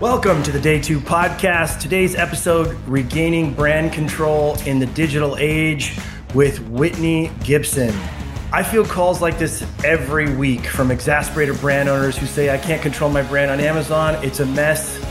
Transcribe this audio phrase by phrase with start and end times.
[0.00, 1.80] Welcome to the Day 2 podcast.
[1.80, 5.98] Today's episode Regaining Brand Control in the Digital Age
[6.34, 7.92] with Whitney Gibson.
[8.52, 12.80] I feel calls like this every week from exasperated brand owners who say, I can't
[12.80, 14.14] control my brand on Amazon.
[14.24, 15.04] It's a mess.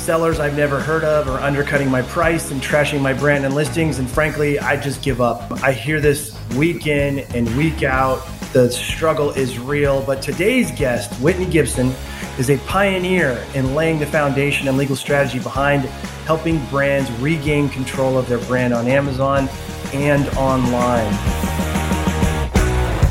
[0.00, 3.98] Sellers I've never heard of are undercutting my price and trashing my brand and listings.
[3.98, 5.62] And frankly, I just give up.
[5.62, 8.26] I hear this week in and week out.
[8.52, 10.02] The struggle is real.
[10.02, 11.94] But today's guest, Whitney Gibson,
[12.38, 15.86] is a pioneer in laying the foundation and legal strategy behind
[16.26, 19.48] helping brands regain control of their brand on Amazon
[19.94, 21.10] and online.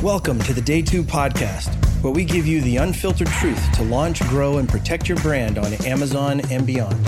[0.04, 4.22] Welcome to the Day 2 podcast, where we give you the unfiltered truth to launch,
[4.30, 7.04] grow, and protect your brand on Amazon and beyond.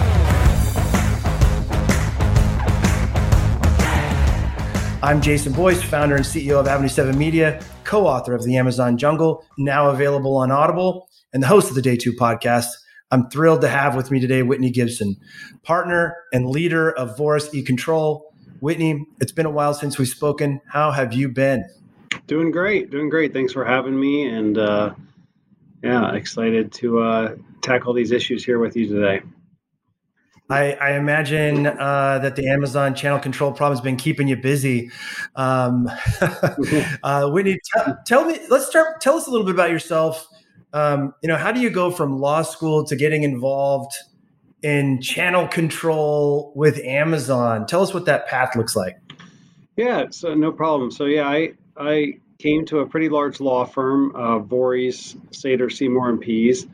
[5.03, 8.97] I'm Jason Boyce, founder and CEO of Avenue 7 Media, co author of The Amazon
[8.97, 12.67] Jungle, now available on Audible and the host of the Day Two podcast.
[13.11, 15.17] I'm thrilled to have with me today Whitney Gibson,
[15.61, 18.33] partner and leader of Vorys E Control.
[18.61, 20.61] Whitney, it's been a while since we've spoken.
[20.69, 21.65] How have you been?
[22.27, 23.33] Doing great, doing great.
[23.33, 24.93] Thanks for having me, and uh,
[25.83, 29.21] yeah, excited to uh, tackle these issues here with you today.
[30.49, 34.91] I, I imagine uh, that the Amazon channel control problem has been keeping you busy.
[35.35, 35.89] Um,
[37.03, 38.39] uh, Whitney, t- tell me.
[38.49, 39.01] Let's start.
[39.01, 40.27] Tell us a little bit about yourself
[40.73, 43.93] um, you know, how do you go from law school to getting involved
[44.63, 47.67] in channel control with Amazon?
[47.67, 48.97] Tell us what that path looks like.
[49.77, 50.91] Yeah, so no problem.
[50.91, 56.09] So yeah, I I came to a pretty large law firm, uh, Vorys, Sater, Seymour
[56.09, 56.67] and Pease,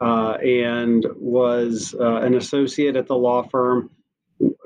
[0.00, 3.90] uh, and was uh, an associate at the law firm.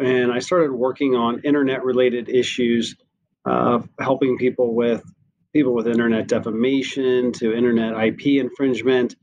[0.01, 2.97] And I started working on internet-related issues,
[3.45, 5.05] uh, helping people with
[5.53, 9.17] people with internet defamation to internet IP infringement.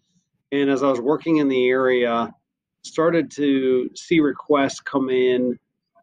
[0.52, 2.34] And as I was working in the area,
[2.84, 5.58] started to see requests come in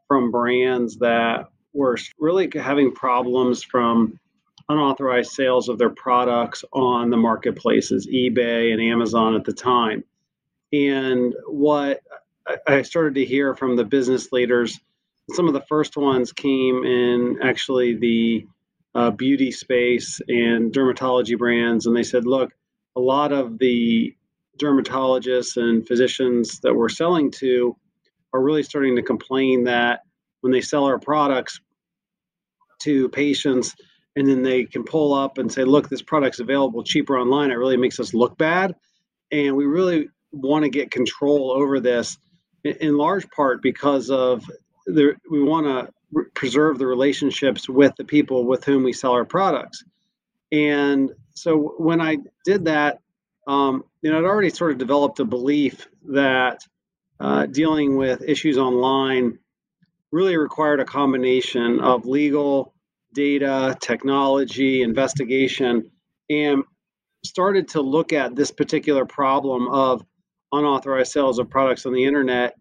[0.09, 4.19] from brands that were really having problems from
[4.69, 10.05] unauthorized sales of their products on the marketplaces, eBay and Amazon at the time.
[10.73, 12.01] And what
[12.67, 14.79] I started to hear from the business leaders,
[15.33, 18.47] some of the first ones came in actually the
[18.95, 22.53] uh, beauty space and dermatology brands, and they said, look,
[22.97, 24.15] a lot of the
[24.59, 27.77] dermatologists and physicians that we're selling to
[28.33, 30.03] are really starting to complain that
[30.43, 31.61] when they sell our products
[32.81, 33.75] to patients
[34.17, 37.55] and then they can pull up and say look this product's available cheaper online it
[37.55, 38.75] really makes us look bad
[39.33, 42.19] and we really want to get control over this
[42.65, 44.51] in large part because of
[44.87, 45.93] the, we want to
[46.35, 49.85] preserve the relationships with the people with whom we sell our products.
[50.53, 53.01] And so when I did that,
[53.47, 56.63] um, you know, I'd already sort of developed a belief that
[57.21, 59.39] uh, dealing with issues online
[60.13, 62.74] really required a combination of legal,
[63.15, 65.91] data, technology, investigation,
[66.29, 66.65] and
[67.25, 70.05] started to look at this particular problem of
[70.53, 72.55] unauthorized sales of products on the internet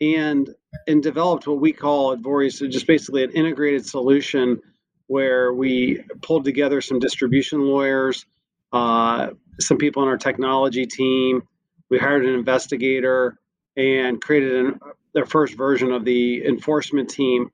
[0.00, 0.54] and
[0.86, 4.60] and developed what we call at Vorys, so just basically an integrated solution
[5.06, 8.26] where we pulled together some distribution lawyers,
[8.72, 9.28] uh,
[9.60, 11.42] some people on our technology team.
[11.90, 13.38] We hired an investigator
[13.76, 14.80] and created an,
[15.14, 17.50] their first version of the enforcement team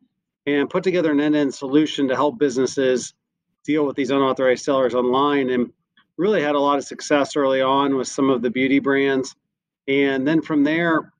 [0.47, 3.15] and put together an end-to-end solution to help businesses
[3.65, 5.73] deal with these unauthorized sellers online and
[6.17, 9.35] really had a lot of success early on with some of the beauty brands
[9.91, 11.13] and then from there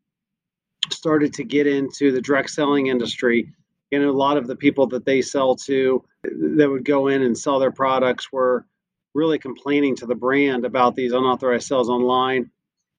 [0.91, 3.53] started to get into the direct selling industry.
[3.93, 7.37] And a lot of the people that they sell to that would go in and
[7.37, 8.67] sell their products were
[9.15, 12.51] really complaining to the brand about these unauthorized sales online.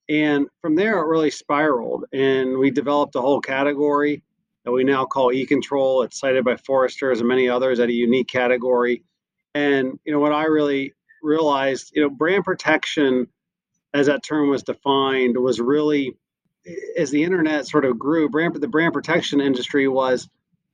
[0.09, 2.05] And from there, it really spiraled.
[2.11, 4.23] And we developed a whole category
[4.65, 6.03] that we now call e-control.
[6.03, 9.03] It's cited by Forrester and many others at a unique category.
[9.53, 13.27] And you know what I really realized, you know, brand protection,
[13.93, 16.15] as that term was defined, was really
[16.97, 20.29] as the internet sort of grew, brand the brand protection industry was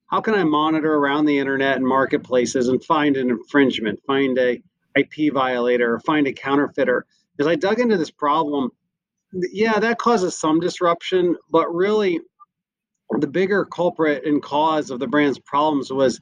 [0.07, 4.61] how can I monitor around the internet and marketplaces and find an infringement, find a
[4.95, 7.05] IP violator, find a counterfeiter?
[7.39, 8.71] As I dug into this problem,
[9.33, 12.21] yeah, that causes some disruption, but really
[13.19, 16.19] the bigger culprit and cause of the brand's problems was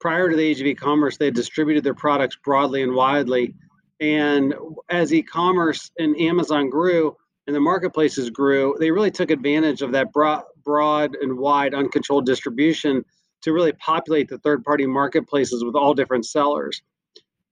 [0.00, 3.54] prior to the age of e-commerce, they distributed their products broadly and widely.
[4.00, 4.54] And
[4.90, 7.16] as e-commerce and Amazon grew,
[7.46, 12.26] and the marketplaces grew, they really took advantage of that broad, broad and wide uncontrolled
[12.26, 13.04] distribution
[13.42, 16.82] to really populate the third party marketplaces with all different sellers.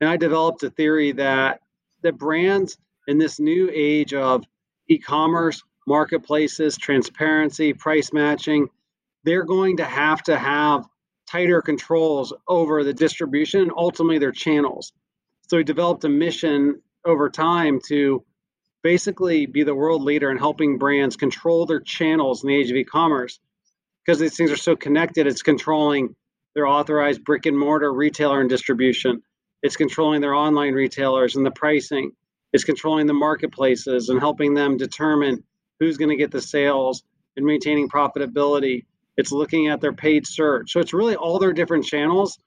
[0.00, 1.60] And I developed a theory that
[2.02, 2.76] that brands
[3.06, 4.44] in this new age of
[4.88, 8.68] e-commerce marketplaces, transparency, price matching.
[9.24, 10.86] They're going to have to have
[11.30, 14.92] tighter controls over the distribution and ultimately their channels.
[15.48, 18.24] So we developed a mission over time to
[18.82, 22.76] basically be the world leader in helping brands control their channels in the age of
[22.76, 23.40] e-commerce
[24.04, 26.14] because these things are so connected it's controlling
[26.54, 29.22] their authorized brick and mortar retailer and distribution.
[29.62, 32.12] It's controlling their online retailers and the pricing.
[32.52, 35.42] It's controlling the marketplaces and helping them determine
[35.80, 37.02] who's going to get the sales
[37.36, 38.84] and maintaining profitability
[39.16, 40.72] it's looking at their paid search.
[40.72, 42.38] So it's really all their different channels.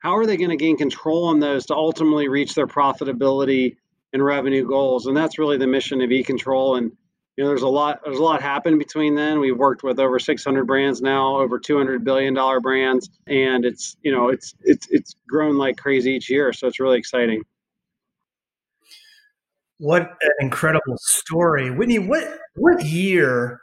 [0.00, 3.76] How are they going to gain control on those to ultimately reach their profitability
[4.12, 5.06] and revenue goals?
[5.06, 6.78] And that's really the mission of eControl.
[6.78, 6.92] And
[7.36, 9.40] you know, there's a lot there's a lot happened between then.
[9.40, 14.10] We've worked with over 600 brands now, over 200 billion dollar brands, and it's you
[14.10, 16.52] know it's it's it's grown like crazy each year.
[16.54, 17.42] So it's really exciting.
[19.78, 21.98] What an incredible story, Whitney.
[21.98, 23.60] What what year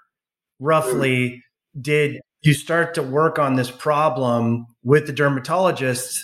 [0.59, 1.43] roughly
[1.79, 6.19] did you start to work on this problem with the dermatologists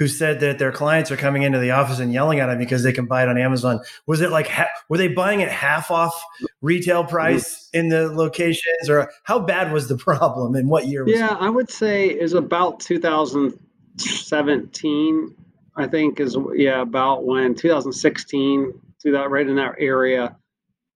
[0.00, 2.82] who said that their clients are coming into the office and yelling at them because
[2.82, 3.80] they can buy it on Amazon.
[4.06, 6.24] Was it like ha- were they buying it half off
[6.62, 11.06] retail price in the locations, or how bad was the problem and what year?
[11.06, 11.42] yeah, it?
[11.42, 15.36] I would say is about 2017.
[15.76, 20.34] I think is yeah about when 2016 to that right in that area,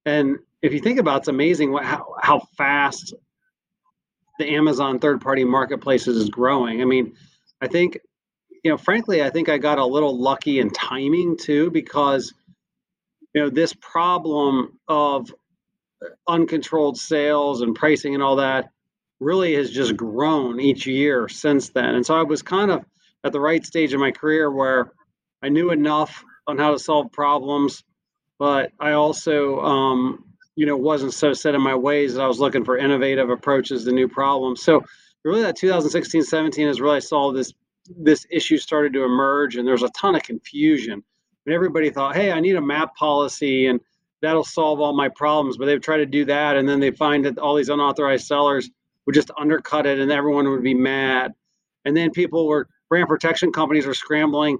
[0.07, 3.13] and if you think about it, it's amazing what how, how fast
[4.39, 6.83] the Amazon third party marketplaces is growing.
[6.83, 7.15] I mean,
[7.61, 7.99] I think,
[8.65, 12.35] you know, frankly, I think I got a little lucky in timing too, because,
[13.35, 15.33] you know, this problem of
[16.29, 18.71] uncontrolled sales and pricing and all that
[19.21, 21.95] really has just grown each year since then.
[21.95, 22.85] And so I was kind of
[23.23, 24.93] at the right stage of my career where
[25.43, 27.85] I knew enough on how to solve problems,
[28.39, 30.25] but I also um,
[30.57, 33.85] you know wasn't so set in my ways that I was looking for innovative approaches
[33.85, 34.63] to new problems.
[34.63, 34.85] So
[35.25, 37.53] really, that 2016 17 is really I saw this
[37.97, 41.03] this issue started to emerge, and there's a ton of confusion.
[41.47, 43.81] And everybody thought, hey, I need a map policy, and
[44.23, 45.59] that'll solve all my problems.
[45.59, 48.71] But they've tried to do that, and then they find that all these unauthorized sellers
[49.05, 51.35] would just undercut it, and everyone would be mad.
[51.85, 54.59] And then people were brand protection companies were scrambling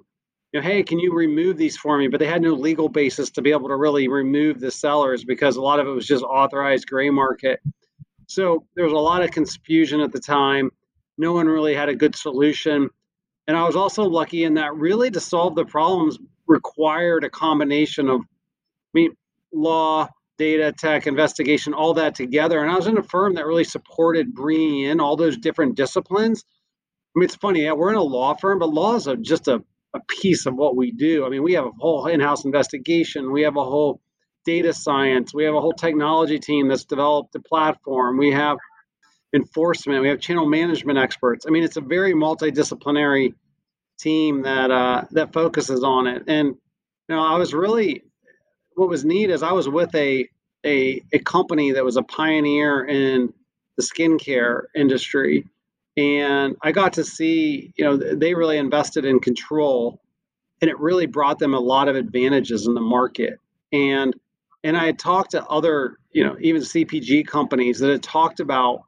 [0.55, 2.07] know, hey, can you remove these for me?
[2.07, 5.55] But they had no legal basis to be able to really remove the sellers because
[5.55, 7.59] a lot of it was just authorized gray market.
[8.27, 10.71] So there was a lot of confusion at the time.
[11.17, 12.89] No one really had a good solution.
[13.47, 16.17] And I was also lucky in that really to solve the problems
[16.47, 19.11] required a combination of, I mean,
[19.53, 20.07] law,
[20.37, 22.61] data, tech, investigation, all that together.
[22.61, 26.43] And I was in a firm that really supported bringing in all those different disciplines.
[27.15, 29.47] I mean, it's funny, yeah, we're in a law firm, but law is a, just
[29.47, 29.63] a
[29.95, 31.25] a piece of what we do.
[31.25, 33.31] I mean, we have a whole in-house investigation.
[33.31, 34.01] We have a whole
[34.45, 35.33] data science.
[35.33, 38.17] We have a whole technology team that's developed the platform.
[38.17, 38.57] We have
[39.33, 40.01] enforcement.
[40.01, 41.45] We have channel management experts.
[41.47, 43.33] I mean, it's a very multidisciplinary
[43.99, 46.23] team that uh, that focuses on it.
[46.27, 48.03] And you know, I was really
[48.75, 50.27] what was neat is I was with a
[50.65, 53.33] a, a company that was a pioneer in
[53.77, 55.45] the skincare industry
[55.97, 60.01] and I got to see, you know, they really invested in control,
[60.61, 63.39] and it really brought them a lot of advantages in the market.
[63.71, 64.15] And
[64.63, 68.81] and I had talked to other, you know, even CPG companies that had talked about,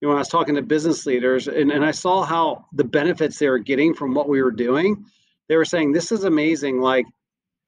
[0.00, 2.84] you know, when I was talking to business leaders, and, and I saw how the
[2.84, 5.04] benefits they were getting from what we were doing.
[5.48, 7.06] They were saying, "This is amazing!" Like,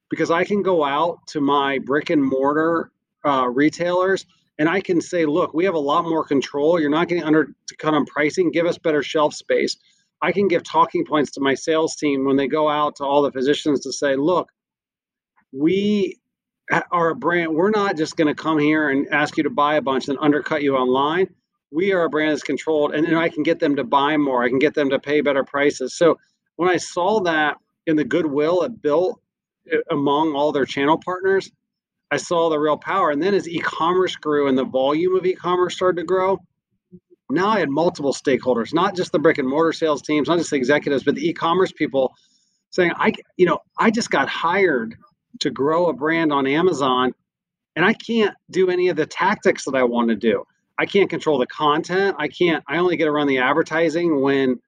[0.08, 2.90] because I can go out to my brick and mortar
[3.24, 4.24] uh, retailers
[4.58, 6.80] and I can say, look, we have a lot more control.
[6.80, 8.50] You're not getting under to cut on pricing.
[8.50, 9.76] Give us better shelf space.
[10.22, 13.22] I can give talking points to my sales team when they go out to all
[13.22, 14.48] the physicians to say, look,
[15.52, 16.16] we
[16.90, 17.54] are a brand.
[17.54, 20.18] We're not just going to come here and ask you to buy a bunch and
[20.20, 21.28] undercut you online.
[21.70, 24.42] We are a brand that's controlled, and then I can get them to buy more.
[24.42, 25.96] I can get them to pay better prices.
[25.96, 26.18] So
[26.56, 29.20] when I saw that in the goodwill it built
[29.70, 31.50] eh, among all their channel partners,
[32.10, 33.10] I saw the real power.
[33.10, 36.38] And then as e-commerce grew and the volume of e-commerce started to grow,
[37.30, 40.50] now I had multiple stakeholders, not just the brick and mortar sales teams, not just
[40.50, 42.14] the executives, but the e-commerce people
[42.70, 44.94] saying, I, you know, I just got hired
[45.40, 47.12] to grow a brand on Amazon
[47.74, 50.44] and I can't do any of the tactics that I want to do.
[50.78, 52.16] I can't control the content.
[52.18, 54.60] I can't, I only get run the advertising when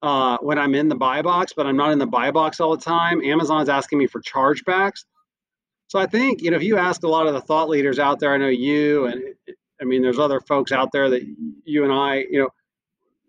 [0.00, 2.76] uh, when I'm in the buy box, but I'm not in the buy box all
[2.76, 3.20] the time.
[3.20, 5.04] Amazon's asking me for chargebacks.
[5.88, 8.20] So I think, you know, if you ask a lot of the thought leaders out
[8.20, 9.22] there, I know you and
[9.80, 11.22] I mean, there's other folks out there that
[11.64, 12.48] you and I, you know,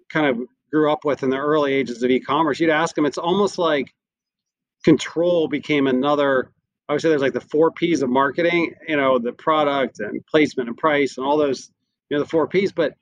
[0.09, 2.59] kind of grew up with in the early ages of e-commerce.
[2.59, 3.93] You'd ask them, it's almost like
[4.83, 6.51] control became another
[6.89, 10.25] I would say there's like the four P's of marketing, you know, the product and
[10.25, 11.69] placement and price and all those,
[12.09, 12.71] you know, the four P's.
[12.71, 12.95] But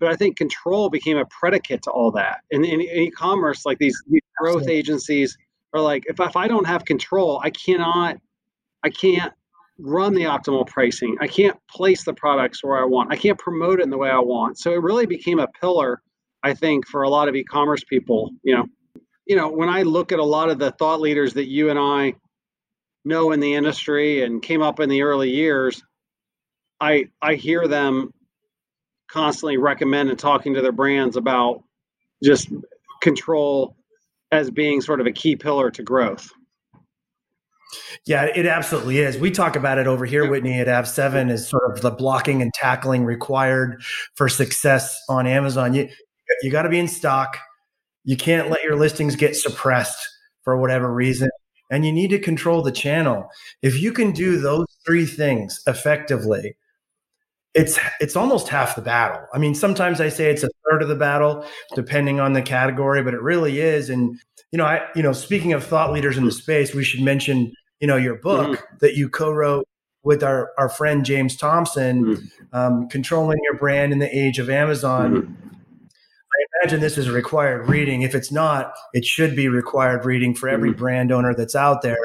[0.00, 2.40] but I think control became a predicate to all that.
[2.50, 5.36] And in, in e-commerce, like these, these growth agencies
[5.72, 8.18] are like, if, if I don't have control, I cannot,
[8.84, 9.32] I can't
[9.78, 11.16] run the optimal pricing.
[11.20, 13.12] I can't place the products where I want.
[13.12, 14.58] I can't promote it in the way I want.
[14.58, 16.02] So it really became a pillar,
[16.42, 18.30] I think, for a lot of e-commerce people.
[18.42, 18.66] You know,
[19.26, 21.78] you know, when I look at a lot of the thought leaders that you and
[21.78, 22.14] I
[23.04, 25.82] know in the industry and came up in the early years,
[26.80, 28.12] I I hear them
[29.08, 31.62] constantly recommend and talking to their brands about
[32.22, 32.48] just
[33.00, 33.76] control
[34.30, 36.30] as being sort of a key pillar to growth.
[38.06, 39.18] Yeah, it absolutely is.
[39.18, 42.52] We talk about it over here, Whitney, at Av7 is sort of the blocking and
[42.54, 43.82] tackling required
[44.14, 45.74] for success on Amazon.
[45.74, 45.88] You
[46.42, 47.38] you got to be in stock.
[48.04, 50.08] You can't let your listings get suppressed
[50.42, 51.30] for whatever reason.
[51.70, 53.28] And you need to control the channel.
[53.62, 56.56] If you can do those three things effectively,
[57.54, 59.26] it's it's almost half the battle.
[59.32, 63.02] I mean, sometimes I say it's a third of the battle, depending on the category,
[63.02, 63.90] but it really is.
[63.90, 64.18] And
[64.52, 67.52] you know, I you know, speaking of thought leaders in the space, we should mention
[67.80, 68.76] you know your book mm-hmm.
[68.80, 69.66] that you co-wrote
[70.02, 72.26] with our our friend James Thomson, mm-hmm.
[72.52, 75.14] um, controlling your brand in the age of Amazon.
[75.14, 75.44] Mm-hmm.
[76.30, 78.02] I imagine this is required reading.
[78.02, 80.78] If it's not, it should be required reading for every mm-hmm.
[80.78, 81.96] brand owner that's out there.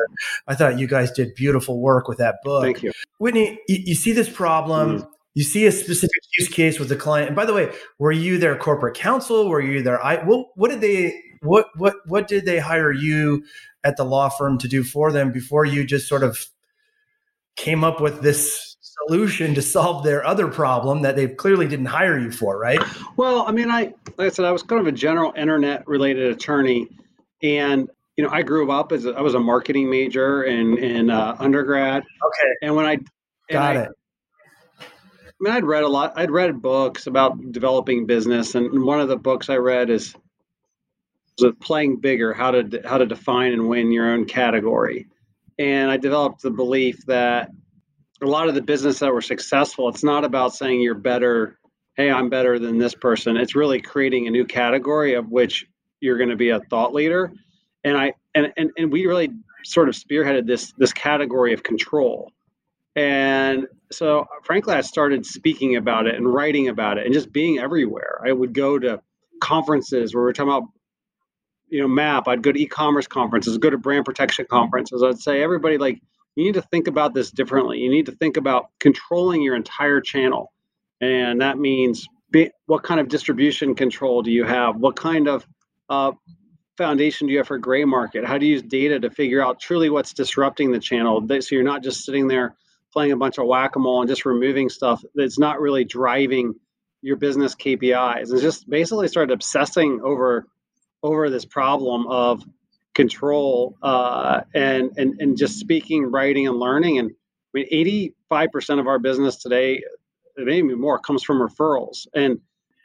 [0.47, 2.63] I thought you guys did beautiful work with that book.
[2.63, 3.59] Thank you, Whitney.
[3.67, 7.27] You, you see this problem mm-hmm you see a specific use case with the client.
[7.27, 9.49] And by the way, were you their corporate counsel?
[9.49, 13.43] Were you their I what what did they what what what did they hire you
[13.83, 16.45] at the law firm to do for them before you just sort of
[17.55, 22.17] came up with this solution to solve their other problem that they clearly didn't hire
[22.17, 22.79] you for, right?
[23.17, 26.31] Well, I mean, I like I said, I was kind of a general internet related
[26.31, 26.87] attorney,
[27.41, 31.09] and you know, I grew up as a, I was a marketing major in in
[31.09, 32.03] uh, undergrad.
[32.03, 32.99] Okay, and when I
[33.51, 33.89] got I, it
[35.43, 36.13] I mean, I'd read a lot.
[36.15, 40.15] I'd read books about developing business, and one of the books I read is
[41.41, 45.05] was playing bigger how to how to define and win your own category.
[45.59, 47.51] And I developed the belief that
[48.21, 51.59] a lot of the business that were successful, it's not about saying you're better.
[51.97, 53.35] Hey, I'm better than this person.
[53.35, 55.65] It's really creating a new category of which
[55.99, 57.33] you're going to be a thought leader.
[57.83, 59.29] And I and and, and we really
[59.65, 62.31] sort of spearheaded this this category of control.
[62.95, 67.59] And so, frankly, I started speaking about it and writing about it and just being
[67.59, 68.21] everywhere.
[68.25, 69.01] I would go to
[69.41, 70.69] conferences where we are talking about,
[71.67, 72.27] you know, MAP.
[72.27, 75.03] I'd go to e-commerce conferences, go to brand protection conferences.
[75.03, 76.01] I'd say, everybody, like,
[76.35, 77.79] you need to think about this differently.
[77.79, 80.51] You need to think about controlling your entire channel,
[80.99, 84.75] and that means be, what kind of distribution control do you have?
[84.75, 85.45] What kind of
[85.89, 86.13] uh,
[86.77, 88.25] foundation do you have for gray market?
[88.25, 91.25] How do you use data to figure out truly what's disrupting the channel?
[91.27, 92.55] So you're not just sitting there
[92.93, 96.53] playing a bunch of whack-a-mole and just removing stuff that's not really driving
[97.01, 100.47] your business KPIs and just basically started obsessing over
[101.01, 102.43] over this problem of
[102.93, 106.99] control uh, and and and just speaking, writing, and learning.
[106.99, 109.83] And I mean, eighty five percent of our business today,
[110.37, 112.07] maybe more, comes from referrals.
[112.15, 112.39] And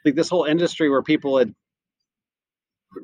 [0.04, 1.54] like this whole industry where people had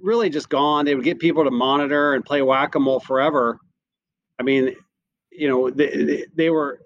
[0.03, 3.59] really just gone, they would get people to monitor and play whack a mole forever.
[4.39, 4.75] I mean,
[5.31, 6.81] you know, they, they were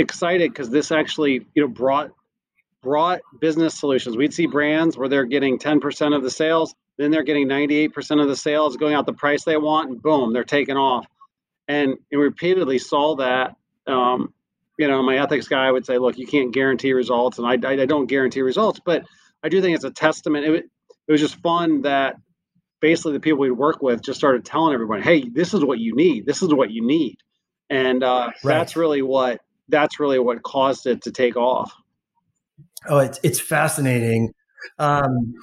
[0.00, 2.10] excited because this actually you know brought
[2.82, 4.16] brought business solutions.
[4.16, 8.28] We'd see brands where they're getting 10% of the sales, then they're getting 98% of
[8.28, 11.06] the sales going out the price they want, and boom, they're taking off.
[11.68, 13.54] And, and repeatedly saw that.
[13.86, 14.32] Um,
[14.78, 17.82] you know, my ethics guy would say, look, you can't guarantee results, and I, I,
[17.82, 19.04] I don't guarantee results, but
[19.42, 20.46] I do think it's a testament.
[20.46, 20.64] It,
[21.06, 22.16] it was just fun that
[22.80, 25.94] basically the people we work with just started telling everyone, hey, this is what you
[25.94, 26.24] need.
[26.24, 27.18] This is what you need.
[27.68, 28.58] And uh, right.
[28.58, 31.72] that's really what that's really what caused it to take off.
[32.88, 34.32] Oh, it's it's fascinating.
[34.78, 35.34] Um,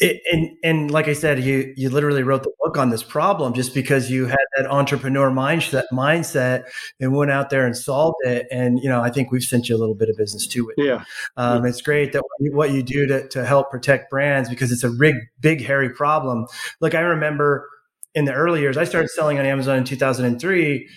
[0.00, 3.52] it, and and like I said, you you literally wrote the book on this problem
[3.52, 6.64] just because you had that entrepreneur mindset mindset
[7.00, 8.46] and went out there and solved it.
[8.50, 10.70] And you know, I think we've sent you a little bit of business too.
[10.76, 11.04] Yeah,
[11.36, 12.22] um, it's great that
[12.52, 16.46] what you do to to help protect brands because it's a big big hairy problem.
[16.80, 17.68] Look, I remember
[18.14, 20.88] in the early years, I started selling on Amazon in 2003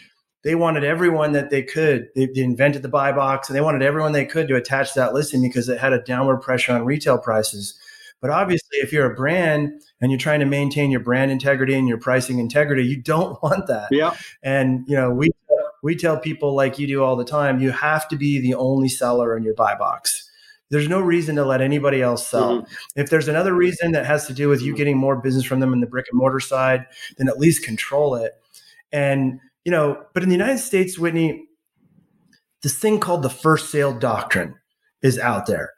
[0.45, 2.07] they wanted everyone that they could.
[2.15, 5.11] They, they, invented the buy box and they wanted everyone they could to attach that
[5.11, 7.77] listing because it had a downward pressure on retail prices.
[8.21, 11.87] But obviously, if you're a brand and you're trying to maintain your brand integrity and
[11.87, 13.87] your pricing integrity, you don't want that.
[13.91, 14.15] Yeah.
[14.43, 15.31] And you know, we
[15.81, 18.87] we tell people like you do all the time, you have to be the only
[18.87, 20.29] seller in your buy box.
[20.69, 22.61] There's no reason to let anybody else sell.
[22.61, 22.99] Mm-hmm.
[22.99, 25.73] If there's another reason that has to do with you getting more business from them
[25.73, 26.85] in the brick and mortar side,
[27.17, 28.33] then at least control it.
[28.91, 31.47] And you know, but in the United States, Whitney,
[32.63, 34.55] this thing called the first sale doctrine
[35.01, 35.71] is out there.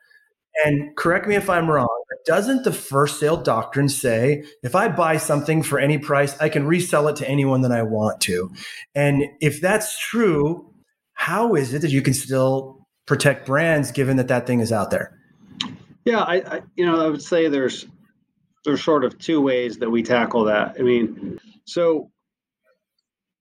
[0.66, 1.88] And correct me if I'm wrong,
[2.28, 6.68] doesn't the first sale doctrine say if I buy something for any price, I can
[6.68, 8.52] resell it to anyone that I want to?
[8.94, 10.74] And if that's true,
[11.14, 14.92] how is it that you can still protect brands given that that thing is out
[14.92, 15.18] there?
[16.04, 17.86] Yeah, I, I you know I would say there's
[18.66, 20.76] there's sort of two ways that we tackle that.
[20.78, 22.12] I mean, so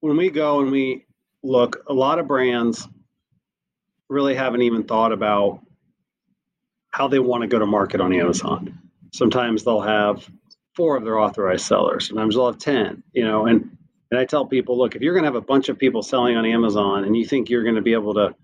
[0.00, 1.06] when we go and we
[1.42, 2.88] look, a lot of brands
[4.08, 5.60] really haven't even thought about
[6.90, 8.78] how they want to go to market on Amazon.
[9.12, 10.28] Sometimes they'll have
[10.74, 12.08] four of their authorized sellers.
[12.08, 13.76] Sometimes they'll have 10, you know, and
[14.10, 16.36] and I tell people, look, if you're going to have a bunch of people selling
[16.36, 18.34] on Amazon and you think you're going to be able to,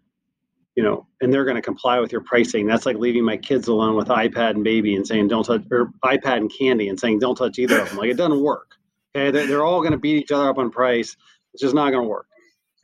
[0.74, 3.68] you know, and they're going to comply with your pricing, that's like leaving my kids
[3.68, 7.20] alone with iPad and baby and saying don't touch, or iPad and candy and saying
[7.20, 7.98] don't touch either of them.
[7.98, 8.72] Like it doesn't work.
[9.14, 11.16] Okay, they're, they're all going to beat each other up on price.
[11.54, 12.26] It's just not going to work.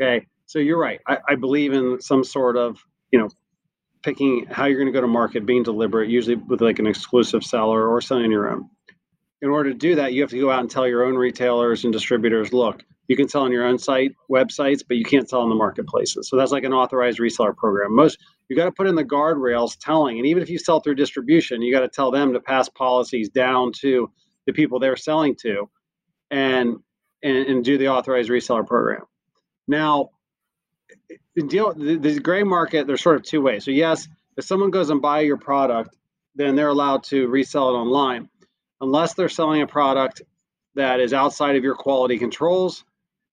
[0.00, 1.00] Okay, so you're right.
[1.06, 2.78] I, I believe in some sort of,
[3.10, 3.28] you know,
[4.02, 7.42] picking how you're going to go to market, being deliberate, usually with like an exclusive
[7.42, 8.70] seller or selling your own
[9.40, 11.84] in order to do that, you have to go out and tell your own retailers
[11.84, 15.40] and distributors, look, you can sell on your own site websites, but you can't sell
[15.40, 16.28] on the marketplaces.
[16.28, 17.94] So that's like an authorized reseller program.
[17.94, 20.96] Most you got to put in the guardrails telling, and even if you sell through
[20.96, 24.10] distribution, you got to tell them to pass policies down to
[24.46, 25.70] the people they're selling to,
[26.30, 26.76] and
[27.22, 29.02] and, and do the authorized reseller program.
[29.66, 30.10] Now,
[31.46, 33.64] deal the, the gray market, there's sort of two ways.
[33.64, 35.96] So yes, if someone goes and buy your product,
[36.34, 38.28] then they're allowed to resell it online
[38.80, 40.22] unless they're selling a product
[40.74, 42.84] that is outside of your quality controls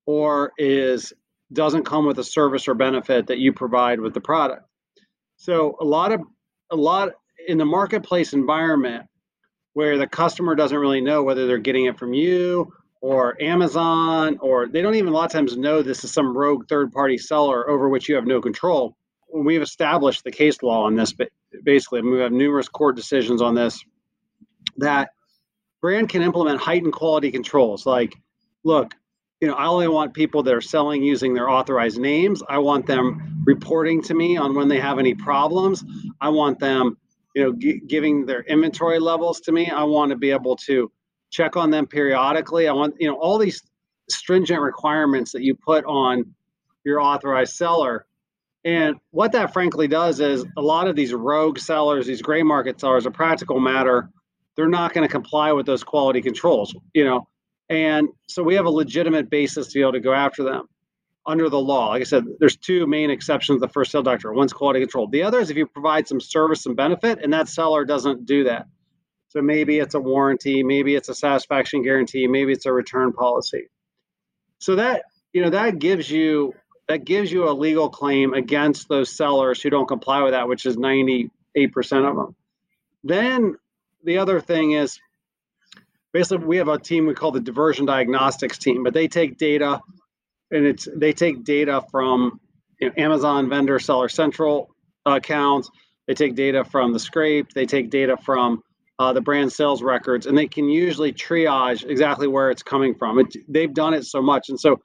[0.05, 1.13] or is
[1.53, 4.63] doesn't come with a service or benefit that you provide with the product.
[5.37, 6.21] So a lot of
[6.71, 7.09] a lot
[7.47, 9.05] in the marketplace environment
[9.73, 12.71] where the customer doesn't really know whether they're getting it from you
[13.05, 16.67] or Amazon or they don't even a lot of times know this is some rogue
[16.67, 18.97] third party seller over which you have no control.
[19.31, 21.29] We've established the case law on this, but
[21.63, 23.79] basically we have numerous court decisions on this
[24.77, 25.09] that
[25.83, 27.85] brand can implement heightened quality controls.
[27.85, 28.15] Like
[28.63, 28.95] look
[29.39, 32.41] you know i only want people that are selling using their authorized names.
[32.49, 35.83] I want them reporting to me on when they have any problems.
[36.19, 36.97] I want them
[37.35, 39.69] you know g- giving their inventory levels to me.
[39.69, 40.91] I want to be able to
[41.31, 43.61] check on them periodically i want you know all these
[44.09, 46.23] stringent requirements that you put on
[46.83, 48.05] your authorized seller
[48.63, 52.79] and what that frankly does is a lot of these rogue sellers these gray market
[52.79, 54.09] sellers a practical matter
[54.55, 57.27] they're not going to comply with those quality controls, you know.
[57.69, 60.67] And so we have a legitimate basis to be able to go after them
[61.25, 61.89] under the law.
[61.89, 64.35] Like I said, there's two main exceptions the first sale doctrine.
[64.35, 65.07] One's quality control.
[65.07, 68.43] The other is if you provide some service and benefit and that seller doesn't do
[68.43, 68.67] that.
[69.35, 73.67] So maybe it's a warranty, maybe it's a satisfaction guarantee, maybe it's a return policy.
[74.59, 76.53] So that, you know, that gives you
[76.87, 80.65] that gives you a legal claim against those sellers who don't comply with that, which
[80.65, 81.29] is 98%
[82.09, 82.35] of them.
[83.03, 83.57] Then
[84.05, 84.99] the other thing is
[86.13, 89.81] basically we have a team we call the diversion diagnostics team, but they take data
[90.49, 92.39] and it's they take data from
[92.79, 94.69] you know, Amazon vendor seller central
[95.05, 95.69] accounts.
[96.07, 97.51] They take data from the scrape.
[97.53, 98.61] They take data from
[98.99, 103.19] uh, the brand sales records, and they can usually triage exactly where it's coming from.
[103.19, 104.79] It, they've done it so much, and so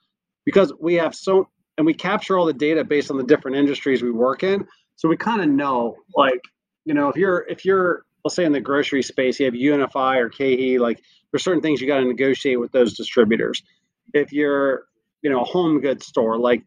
[0.45, 4.03] because we have so and we capture all the data based on the different industries
[4.03, 6.41] we work in, so we kind of know like
[6.85, 10.19] you know if you're if you're let's say in the grocery space, you have UNFI
[10.19, 13.63] or KeHE, like there's certain things you got to negotiate with those distributors.
[14.13, 14.85] If you're,
[15.23, 16.63] you know, a home goods store, like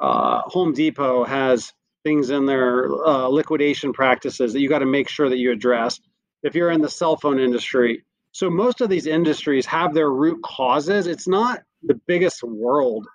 [0.00, 1.72] uh, Home Depot has
[2.04, 6.00] things in their uh, liquidation practices that you got to make sure that you address.
[6.44, 10.42] If you're in the cell phone industry, so most of these industries have their root
[10.42, 11.06] causes.
[11.06, 13.06] It's not the biggest world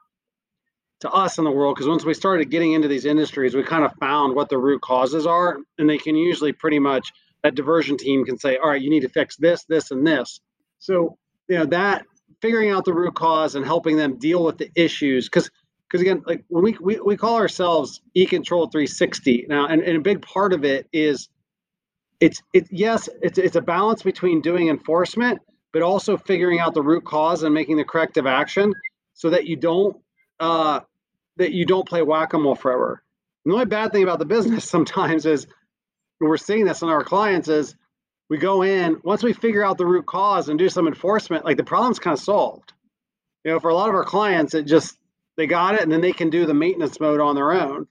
[1.02, 3.84] to us in the world because once we started getting into these industries, we kind
[3.84, 7.12] of found what the root causes are, and they can usually pretty much
[7.44, 10.40] that diversion team can say, all right, you need to fix this, this, and this.
[10.80, 12.06] So, you know, that
[12.42, 15.28] figuring out the root cause and helping them deal with the issues.
[15.28, 15.50] Because,
[15.88, 20.02] because again, like when we, we, we call ourselves e-control 360 now, and, and a
[20.02, 21.30] big part of it is
[22.20, 25.40] it's, it, yes, it's, it's a balance between doing enforcement,
[25.72, 28.74] but also figuring out the root cause and making the corrective action
[29.14, 29.98] so that you don't,
[30.40, 30.82] uh,
[31.38, 33.04] that you don't play whack-a-mole forever.
[33.46, 35.48] And the only bad thing about the business sometimes is
[36.20, 37.76] we're seeing this in our clients is
[38.30, 41.58] we go in once we figure out the root cause and do some enforcement like
[41.58, 42.74] the problem's kind of solved
[43.44, 44.98] you know for a lot of our clients it just
[45.38, 47.88] they got it and then they can do the maintenance mode on their own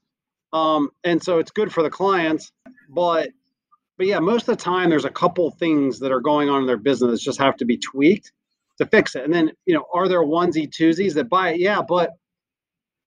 [0.52, 2.52] um, and so it's good for the clients
[2.88, 3.30] but
[3.98, 6.66] but yeah most of the time there's a couple things that are going on in
[6.66, 8.32] their business just have to be tweaked
[8.78, 11.82] to fix it and then you know are there onesie twosies that buy it yeah
[11.82, 12.12] but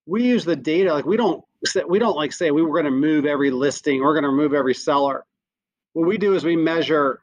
[0.06, 0.94] we use the data.
[0.94, 1.44] Like we don't
[1.88, 4.54] we don't like say we were going to move every listing, we're going to remove
[4.54, 5.26] every seller.
[5.94, 7.22] What we do is we measure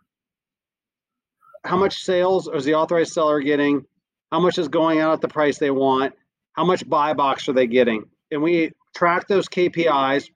[1.64, 3.84] how much sales is the authorized seller getting,
[4.30, 6.14] how much is going out at the price they want,
[6.52, 10.30] how much buy box are they getting, and we track those KPIs.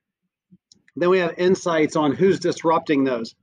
[0.97, 3.35] Then we have insights on who's disrupting those.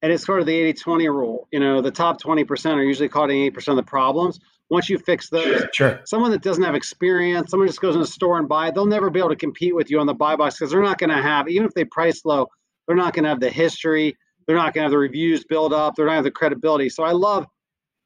[0.00, 1.48] And it's sort of the 80 20 rule.
[1.50, 4.38] You know, the top 20% are usually causing 80% of the problems.
[4.70, 6.00] Once you fix those, sure.
[6.04, 9.08] someone that doesn't have experience, someone just goes in the store and buy, they'll never
[9.08, 11.22] be able to compete with you on the buy box because they're not going to
[11.22, 12.46] have, even if they price low,
[12.86, 14.14] they're not going to have the history,
[14.46, 16.38] they're not going to have the reviews build up, they're not going to have the
[16.38, 16.90] credibility.
[16.90, 17.46] So I love,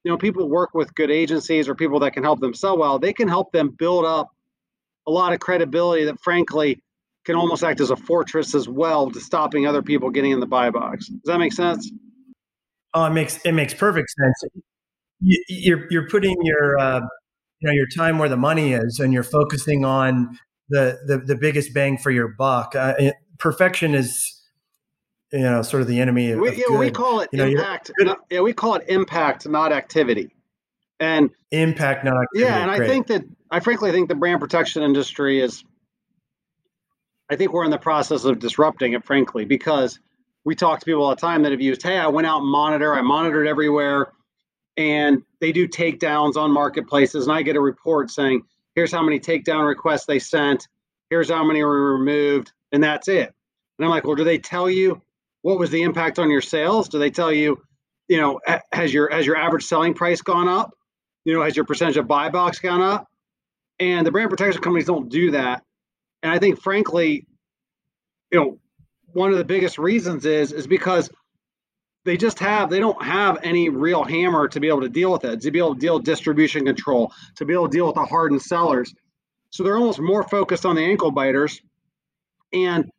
[0.05, 2.99] you know, people work with good agencies or people that can help them sell well.
[2.99, 4.31] They can help them build up
[5.09, 6.81] a lot of credibility that, frankly,
[7.25, 10.47] can almost act as a fortress as well to stopping other people getting in the
[10.47, 11.07] buy box.
[11.09, 11.91] Does that make sense?
[12.95, 14.53] Oh, it makes it makes perfect sense
[15.23, 17.01] you, you're you're putting your uh,
[17.61, 21.37] you know your time where the money is, and you're focusing on the the, the
[21.37, 22.75] biggest bang for your buck.
[22.75, 24.43] Uh, perfection is
[25.33, 26.79] you know sort of the enemy of, we, yeah, good.
[26.79, 27.93] we call it you impact.
[28.01, 30.35] Not, yeah, we call it impact, not activity.
[31.01, 32.49] And impact, not activity.
[32.49, 32.89] Yeah, and Great.
[32.89, 35.65] I think that I frankly think the brand protection industry is.
[37.31, 39.99] I think we're in the process of disrupting it, frankly, because
[40.45, 42.51] we talk to people all the time that have used, hey, I went out and
[42.51, 44.13] monitor, I monitored everywhere
[44.77, 48.43] and they do takedowns on marketplaces and i get a report saying
[48.75, 50.67] here's how many takedown requests they sent
[51.11, 53.35] here's how many were removed and that's it.
[53.79, 55.01] And i'm like well do they tell you
[55.43, 56.89] what was the impact on your sales?
[56.89, 57.61] Do they tell you
[58.09, 58.41] you know
[58.73, 60.73] has your has your average selling price gone up?
[61.25, 63.07] You know has your percentage of buy box gone up?
[63.79, 65.65] And the brand protection companies don't do that
[66.23, 67.27] and i think frankly
[68.31, 68.59] you know
[69.13, 71.11] one of the biggest reasons is is because
[72.05, 75.25] they just have they don't have any real hammer to be able to deal with
[75.25, 77.95] it to be able to deal with distribution control to be able to deal with
[77.95, 78.95] the hardened sellers.
[79.51, 81.61] So they're almost more focused on the ankle biters.
[82.53, 82.91] And